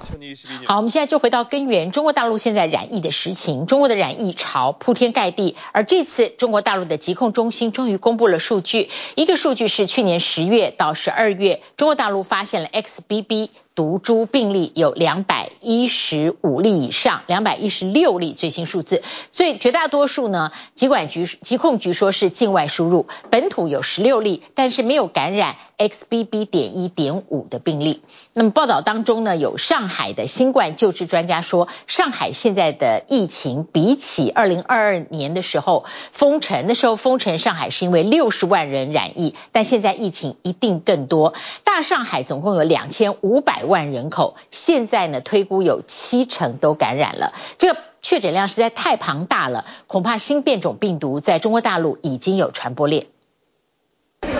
[0.65, 13.49] 好，我们现在就回到根源，中国大陆现在染疫的实情，中国的染疫潮铺天盖地，而这次中国大陆的疾控中心终于公布了数据，一个数数据是去年十月到十二月，中国大陆发现了 XBB。
[13.73, 26.41] 毒株病例有两百一十五例以上，两百一十六例最新数字，所以绝大多数呢，疾管局疾控局说是境外输入，本土有十六例，但是没有感染 XBB.
[26.51, 28.01] 点一点五的病例。
[28.33, 41.33] 那么报道当中呢，有上海的新冠救治专家说，上海现在的疫情比起二零二二年的时候封城的时候封城，上海是因为六十万人染疫，但现在疫情一定更多。
[41.63, 43.60] 大上海总共有两千五百。
[43.61, 53.05] 百万人口，现在呢推估有七成都感染了，这个确诊量实在太庞大了，恐怕新变种病毒在中国大陆已经有传播链。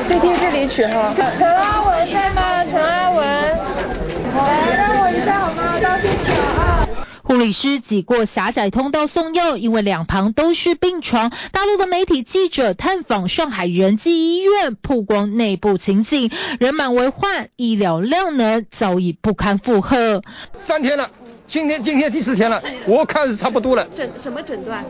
[0.08, 2.66] C T 这里取号，陈阿文在吗？
[2.66, 5.80] 陈阿文，来让我一下好吗？
[5.80, 6.88] 到现场啊！
[7.22, 11.32] 护理师挤过狭窄通道送药，因为两旁都是病床。
[11.52, 20.22] 大陆的媒体记者探访上海仁济医院，曝光内部情景，人满为患，医疗量能早已不堪负荷。
[20.54, 21.10] 三天了。
[21.48, 23.86] 今天今天第四天了，我看是差不多了。
[23.96, 24.86] 诊什么诊断？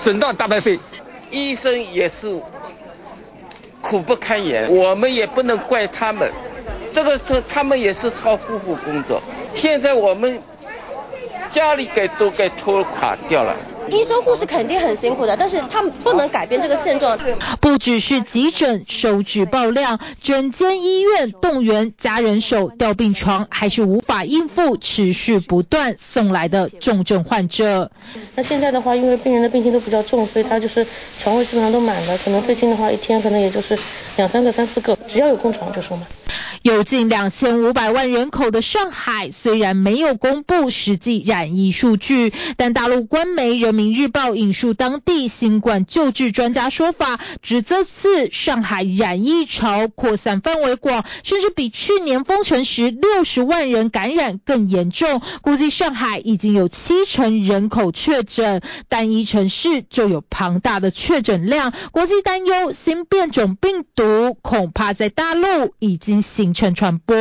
[0.00, 0.78] 诊断大白肺，
[1.32, 2.40] 医生也是
[3.82, 6.30] 苦不堪言，我们也不能怪他们，
[6.94, 9.20] 这个他他们也是超负荷工作，
[9.54, 10.40] 现在我们
[11.50, 13.56] 家里给都给拖垮掉了。
[13.90, 17.18] 医生护士肯定很辛苦的，但是他们不能改变这个现状。
[17.58, 27.90] 不只是急诊收治爆量，整间医院动员加人手调病床，还是无法应付持续不断送来的重症患者。
[28.34, 30.86] 那现在的话，因为病人的病情都比较重，所以他就是
[31.18, 33.78] 床位基本上都满了，可能最近的话一天可能也就是
[34.18, 36.04] 两三个、三四个，只要有空床就收满。
[36.62, 55.22] 有近两千五百万人口的上海，虽然没有公布实际染疫数据，但大陆官媒人民日报引述当地新冠救治专家说法，指这次上海染疫潮扩散范围广，甚至比去年封城时六十万人感染更严重。
[55.42, 61.72] 估计上海已经有七成人口确诊，单一城市就有庞大的确诊量。
[61.92, 64.07] 国际担忧新变种病毒
[64.42, 67.16] 恐怕在大陆已经形成传播。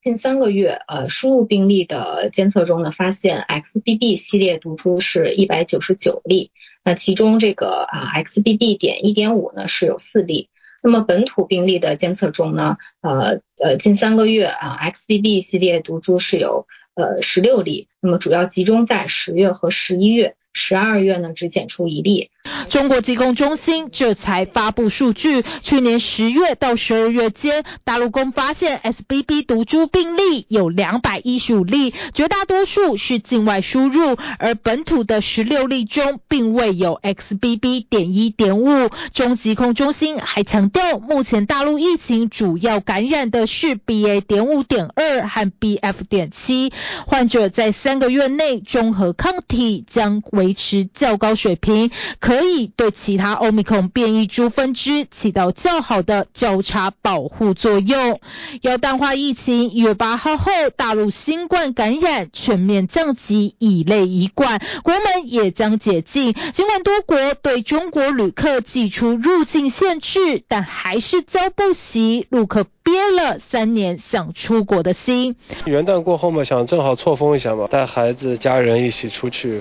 [0.00, 6.50] 近三个月，呃，输入病例的监测中呢，发现 XBB 系列毒株是一百九十九例，
[6.84, 10.48] 那其中这个啊 XBB 点一点五呢是有四例。
[10.82, 20.34] 那么本土病例的监测中呢，呃呃，近三个月啊 XBB 系列毒株是有呃十六例，那么主要集中在十月和十一月。
[20.54, 22.31] 十二月呢，只检出一例。
[22.68, 37.86] 中国疾控中心这才发布数据，去年十月到十二月间，大陆共发现 SBB 毒株病例有两百一十五例，绝大多数是境外输入，而本土的十六例中并未有 XBB.
[37.88, 38.88] 点一点五。
[39.12, 44.20] 中疾控中心还强调，目前大陆疫情主要感染的是 BA.
[44.20, 46.04] 点五点二和 BF.
[46.08, 46.72] 点七，
[47.06, 58.22] 患者在三个月内中和抗体将维持较高水平，可可以对其他欧米孔变异株分支起到较好的交叉保护作用。
[58.62, 66.32] 要淡化疫情，一月八号后，大陆新冠感染全面降级，以类乙管，国门也将解禁。
[66.54, 75.36] 尽管多国对中国旅客寄出入境限制，但还是遭不惜，陆客憋了三年想出国的心。
[75.66, 79.60] 元旦过后嘛，想正好错峰一下嘛，带孩子家人一起出去。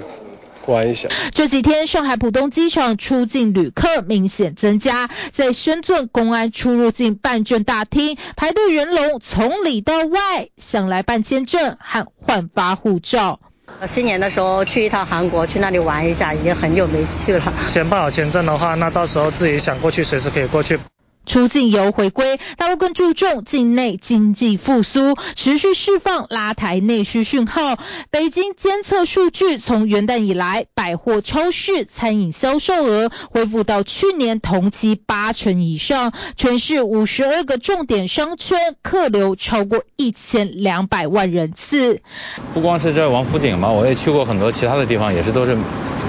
[0.65, 1.09] 关一下。
[1.31, 13.39] 这几天，上海浦东机场出境旅客明显增加，在深圳公安出入境办证大厅排队人龙从里到外，想来办签证和换发护照。
[13.87, 17.53] 新年的时候去一趟韩国，去那里玩一下，已经很久没去了。
[17.67, 20.77] 先办好签证的话，那到时候自己想过去，随时可以过去。
[21.25, 27.77] 出境游回归，大陆更注重境内经济复苏，持续释放拉抬内需讯号。
[28.09, 36.11] 北京监测数据，从元旦以来，百货、超市、餐饮销售额恢复到去年同期八成以上。
[36.35, 42.01] 全市五十二个重点商圈客流超过一千两百万人次。
[42.53, 45.55] 不光是这王府井嘛，我也去过很多其他的地方，也是都是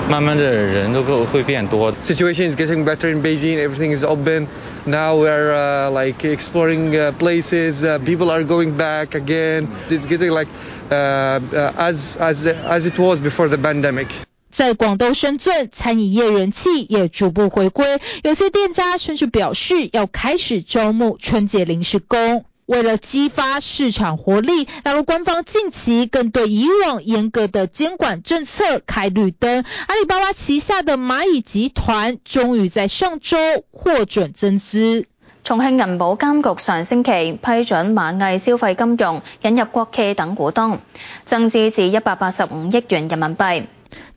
[0.08, 1.92] 慢慢的人都会变多。
[2.00, 3.62] Situation is getting better in Beijing.
[3.62, 4.48] Everything is open.
[4.84, 7.84] Now we're uh, like exploring uh, places.
[7.84, 9.68] Uh, people are going back again.
[9.88, 10.48] It's getting like
[10.90, 14.08] uh, uh, as as as it was before the pandemic.
[14.50, 22.44] 在广东深圳，餐饮业人气也逐步回归，有些店家甚至表示要开始招募春节临时工。
[22.72, 29.62] 为了激发市场活力，大陆官方近期更对以往严格的监管政策开绿灯。
[29.88, 33.36] 阿里巴巴旗下的蚂蚁集团终于在上周
[33.72, 35.06] 获准增资。
[35.44, 40.80] 重庆银保监局上星期批准蚂蚁消费金融引入国企等股东，
[41.26, 43.68] 增资至一百八十五亿元人民币。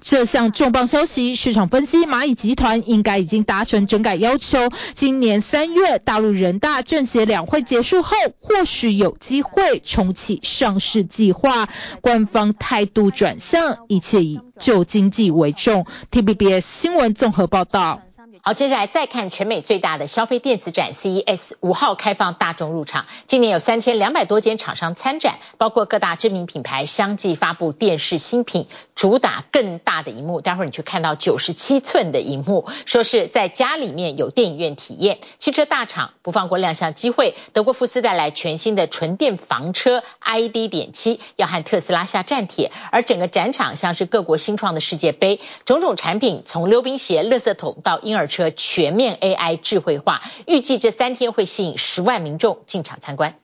[0.08, 4.70] 这项重磅消息，市场分析蚂蚁集团应该已经达成整改要求。
[4.94, 11.68] 今年三月，大陆人大政协两会结束后，或许有机会重启上市计划。
[12.02, 15.88] 官方态度转向，一切以救经济为重。
[16.12, 18.05] T B B S 新闻综合报道。
[18.42, 23.06] 好，接下来再看全美最大的消费电子展 CES，五号开放大众入场。
[23.28, 30.42] 今年有三千两百多间厂商参展，包括各大知名品牌相继发布电视新品，主打更大的荧幕。
[30.42, 35.20] 待会儿你去看到九十七寸的荧幕，说是在家里面有电影院体验。
[35.40, 40.70] 汽车大厂不放过亮相机会，德国福斯带来全新的纯电房车 ID.
[40.70, 42.72] 点七要和特斯拉下战帖。
[42.92, 48.36] 而整个展场像是各国新创的世界杯，种种产品从溜冰鞋、垃圾桶到婴儿车。
[48.36, 53.36] 车全面 AI 智慧化，预计这三天会吸引十万民众进场参观。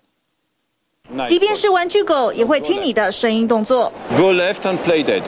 [1.27, 3.93] 即便是玩具狗也会听你的声音动作。
[4.17, 5.23] Go left and play dead。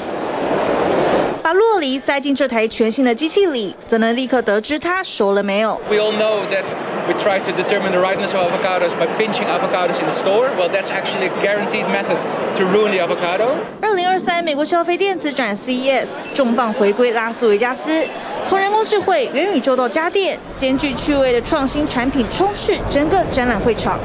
[1.53, 5.79] 把酪梨塞进这台全新的机器里，则能立刻得知它熟了没有。
[5.87, 6.65] We all know that
[7.07, 10.49] we try to determine the ripeness of avocados by pinching avocados in the store.
[10.57, 12.17] Well, that's actually a guaranteed method
[12.55, 13.49] to ruin the avocado.
[13.81, 18.03] 二零二三美国消费电子展 CES 重磅回归拉斯维加斯，
[18.43, 23.99] 从人工智慧、元宇宙到家电，兼具趣味的创新产品充斥整个展览会场。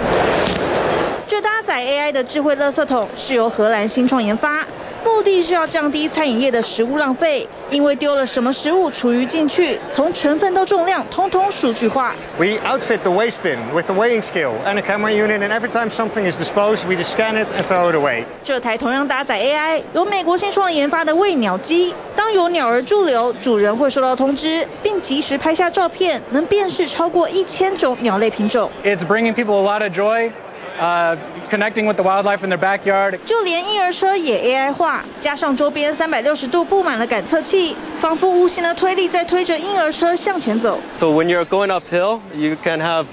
[1.26, 4.66] 这搭载 AI 的智慧垃圾桶是由荷兰新创研发。
[5.04, 12.14] 目的是要降低餐饮业的食物浪费，因为丢了什么食物厨余进去，从成分到重量，通通数据化。
[12.38, 15.90] We outfit the waste bin with a weighing scale and a camera unit, and every time
[15.90, 18.24] something is disposed, we just scan it and throw it away.
[18.42, 28.70] 这台同样搭载 AI，由美国新创研发的喂鸟机，当有鸟儿驻留，主人会收到通知，并及时拍下照片，能辨识超过一千种鸟类品种。
[28.84, 30.32] It's bringing people a lot of joy.
[30.79, 31.15] Uh,
[31.51, 33.19] connecting with the wildlife in their backyard.
[33.25, 40.79] 就连婴儿车也 AI 化，加上周边三百六十度布满了感测器，仿佛无形的推力在推着婴儿车向前走。
[40.95, 43.05] So when you're going uphill, you can have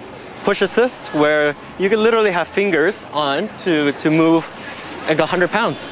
[0.42, 4.44] push assist, where you can literally have fingers on to to move
[5.06, 5.90] like a hundred pounds.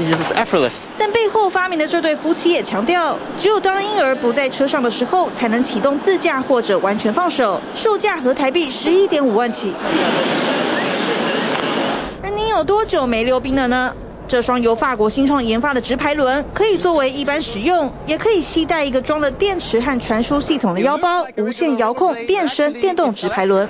[0.00, 0.74] It's just effortless.
[0.98, 9.72] 但背后发明的这对夫妻也强调，只有当婴儿不在车上的时候，才能启动自驾或者完全放手，售价和台币十一点五万起。
[12.49, 13.93] 有多久没溜冰了呢？
[14.27, 23.67] 这双由法国新创研发的直排轮，可以作为一般使用，也可以携带一个装了电池和传输系统的腰包，无线遥控变身电动直排轮。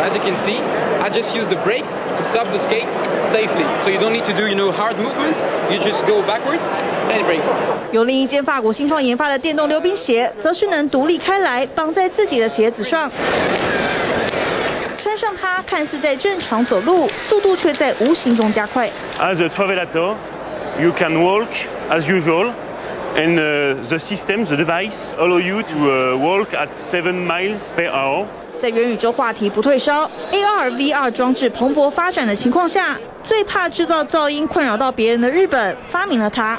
[0.00, 0.58] As you can see,
[1.00, 3.64] I just use the brakes to stop the skates safely.
[3.80, 5.40] So you don't need to do, you know, hard movements.
[5.70, 6.62] You just go backwards
[7.10, 7.46] and brakes.
[7.92, 13.10] 有另一间法国新创研发的电动溜冰鞋，则是能独立开来，绑在自己的鞋子上。
[15.22, 18.90] 穿上它，看似在正常走路，速度却在无形中加快。
[19.20, 20.16] As a travelator,
[20.80, 21.46] you can walk
[21.88, 22.52] as usual,
[23.14, 28.26] and the system, the device, allow you to walk at seven miles per hour.
[28.58, 36.58] 在元宇宙话题不退烧，AR、VR 装置蓬勃发展的情况下，最怕制造噪音困扰到别人的日本发明了它。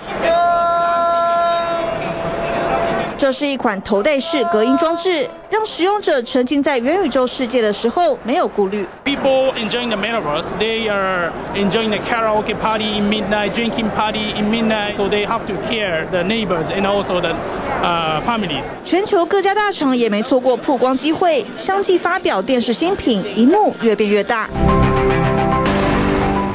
[3.23, 8.85] 这是一款头戴式隔音装置，让使用者沉浸在元宇宙世界的时候没有顾虑。
[9.05, 14.95] People enjoying the metaverse, they are enjoying the karaoke party in midnight, drinking party in midnight,
[14.95, 17.33] so they have to care the neighbors and also the
[17.81, 18.65] uh families.
[18.83, 24.49] 全球各家大厂也没错过曝光机会，相继发表电视新品，一幕越变越大。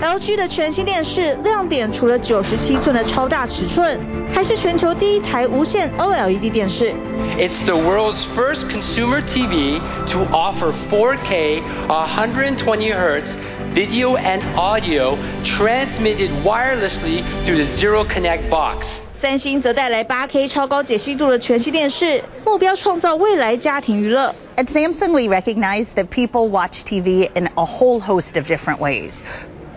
[0.07, 3.97] LG 的全新电视亮点除了九十七寸的超大尺寸，
[4.33, 6.93] 还是全球第一台无线 OLED 电视。
[7.37, 13.31] It's the world's first consumer TV to offer 4K 120 Hz
[13.73, 18.99] video and audio transmitted wirelessly through the Zero Connect box.
[19.15, 24.35] 三星则带来 8K 超高解析度的全息电视，目标创造未来家庭娱乐。
[24.57, 29.21] At Samsung, we recognize that people watch TV in a whole host of different ways.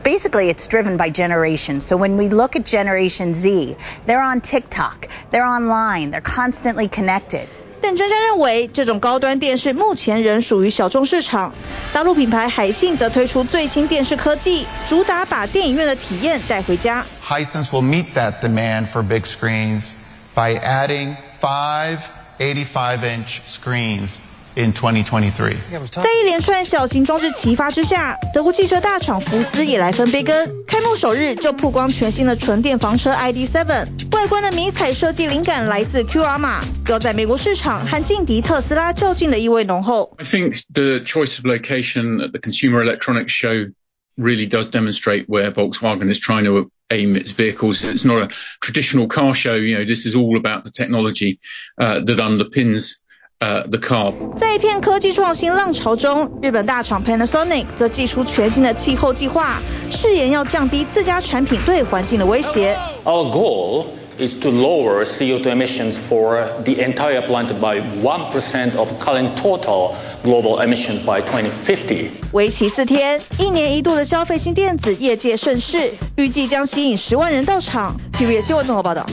[0.03, 1.85] Basically, it's driven by generations.
[1.85, 3.77] So when we look at Generation Z,
[4.07, 7.49] they're on TikTok, they're online, they're constantly connected.
[7.83, 11.53] 但专家认为，这种高端电视目前仍属于小众市场。
[11.93, 17.05] 大陆品牌海信则推出最新电视科技，主打把电影院的体验带回家。
[17.25, 19.91] Hisense will meet that demand for big screens
[20.35, 21.99] by adding five
[22.39, 24.19] 85-inch screens.
[24.57, 25.55] In 2023.
[25.91, 30.65] 在一连串小型装置齐发之下，德国汽车大厂福斯也来分杯羹。
[30.67, 40.17] 开幕首日就曝光全新的纯电房车 ID.7，外观的迷彩设计灵感来自 QR 码，要在美国市场和劲敌特斯拉较劲的意味浓厚。
[40.17, 43.73] I think the choice of location at the Consumer Electronics Show
[44.17, 47.85] really does demonstrate where Volkswagen is trying to aim its vehicles.
[47.85, 48.31] It's not a
[48.63, 49.57] traditional car show.
[49.57, 51.41] You know, this is all about the technology
[51.79, 52.95] uh, that underpins.
[53.42, 54.14] 呃，the car。
[54.38, 62.78] 在一片科技创新浪潮中，日本大厂 Panasonic 则祭出全新的气候计划，誓言要降低自家产品对环境的威胁。
[63.04, 63.86] Our goal
[64.20, 69.96] is to lower CO2 emissions for the entire plant by one percent of current total
[70.24, 72.10] global emissions by 2050。
[72.34, 77.96] 为期四天，一年一度的消费性电子业界盛事，预计将吸引十万人到场。
[78.14, 79.04] TVBS 新闻综合报道。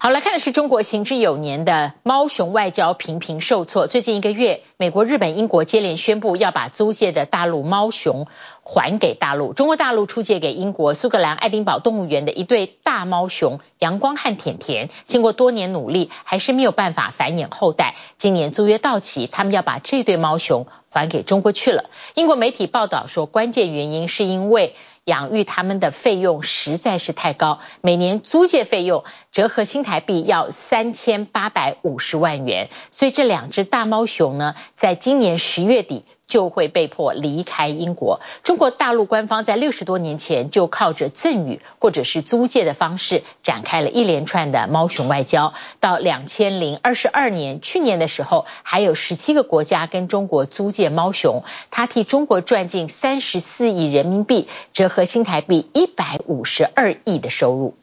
[0.00, 3.86] 好，来看的是中国行之有年的猫熊外交频频受挫。
[3.86, 8.26] 最近一个月，美国、日本、英国接连宣布要把租借的大陆猫熊
[8.64, 9.52] 还给大陆。
[9.52, 17.94] 中国大陆出借给英国苏格兰爱丁堡动物园的一对大猫熊阳光和甜甜，经过多年努力，还是没有办法繁衍后代。
[18.18, 21.84] 今年租约到期，他们要把这对猫熊还给中国去了。
[22.14, 24.74] 英国媒体报道说，关键原因是因为。
[25.04, 36.04] 养育他们的费用实在是太高，每年租借费用折合新台币要三千八百五十万元，所以这两只大猫熊呢，在今年十月底。
[36.32, 38.22] 就会被迫离开英国。
[38.42, 45.52] 中国大陆官方在六十多年前就靠着赠与或者是租借的方式展开了一连串的猫熊外交。
[45.78, 57.74] 到两千零二十二年，去年的时候，还有十七个国家跟中国租借猫熊，他替中国赚进三十四亿人民币，折合新台币一百五十二亿的收入。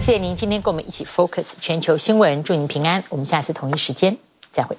[0.00, 3.04] 谢谢您今天跟我们一起 focus 全球新闻，祝您平安。
[3.10, 4.16] 我们下次同一时间
[4.52, 4.76] 再会。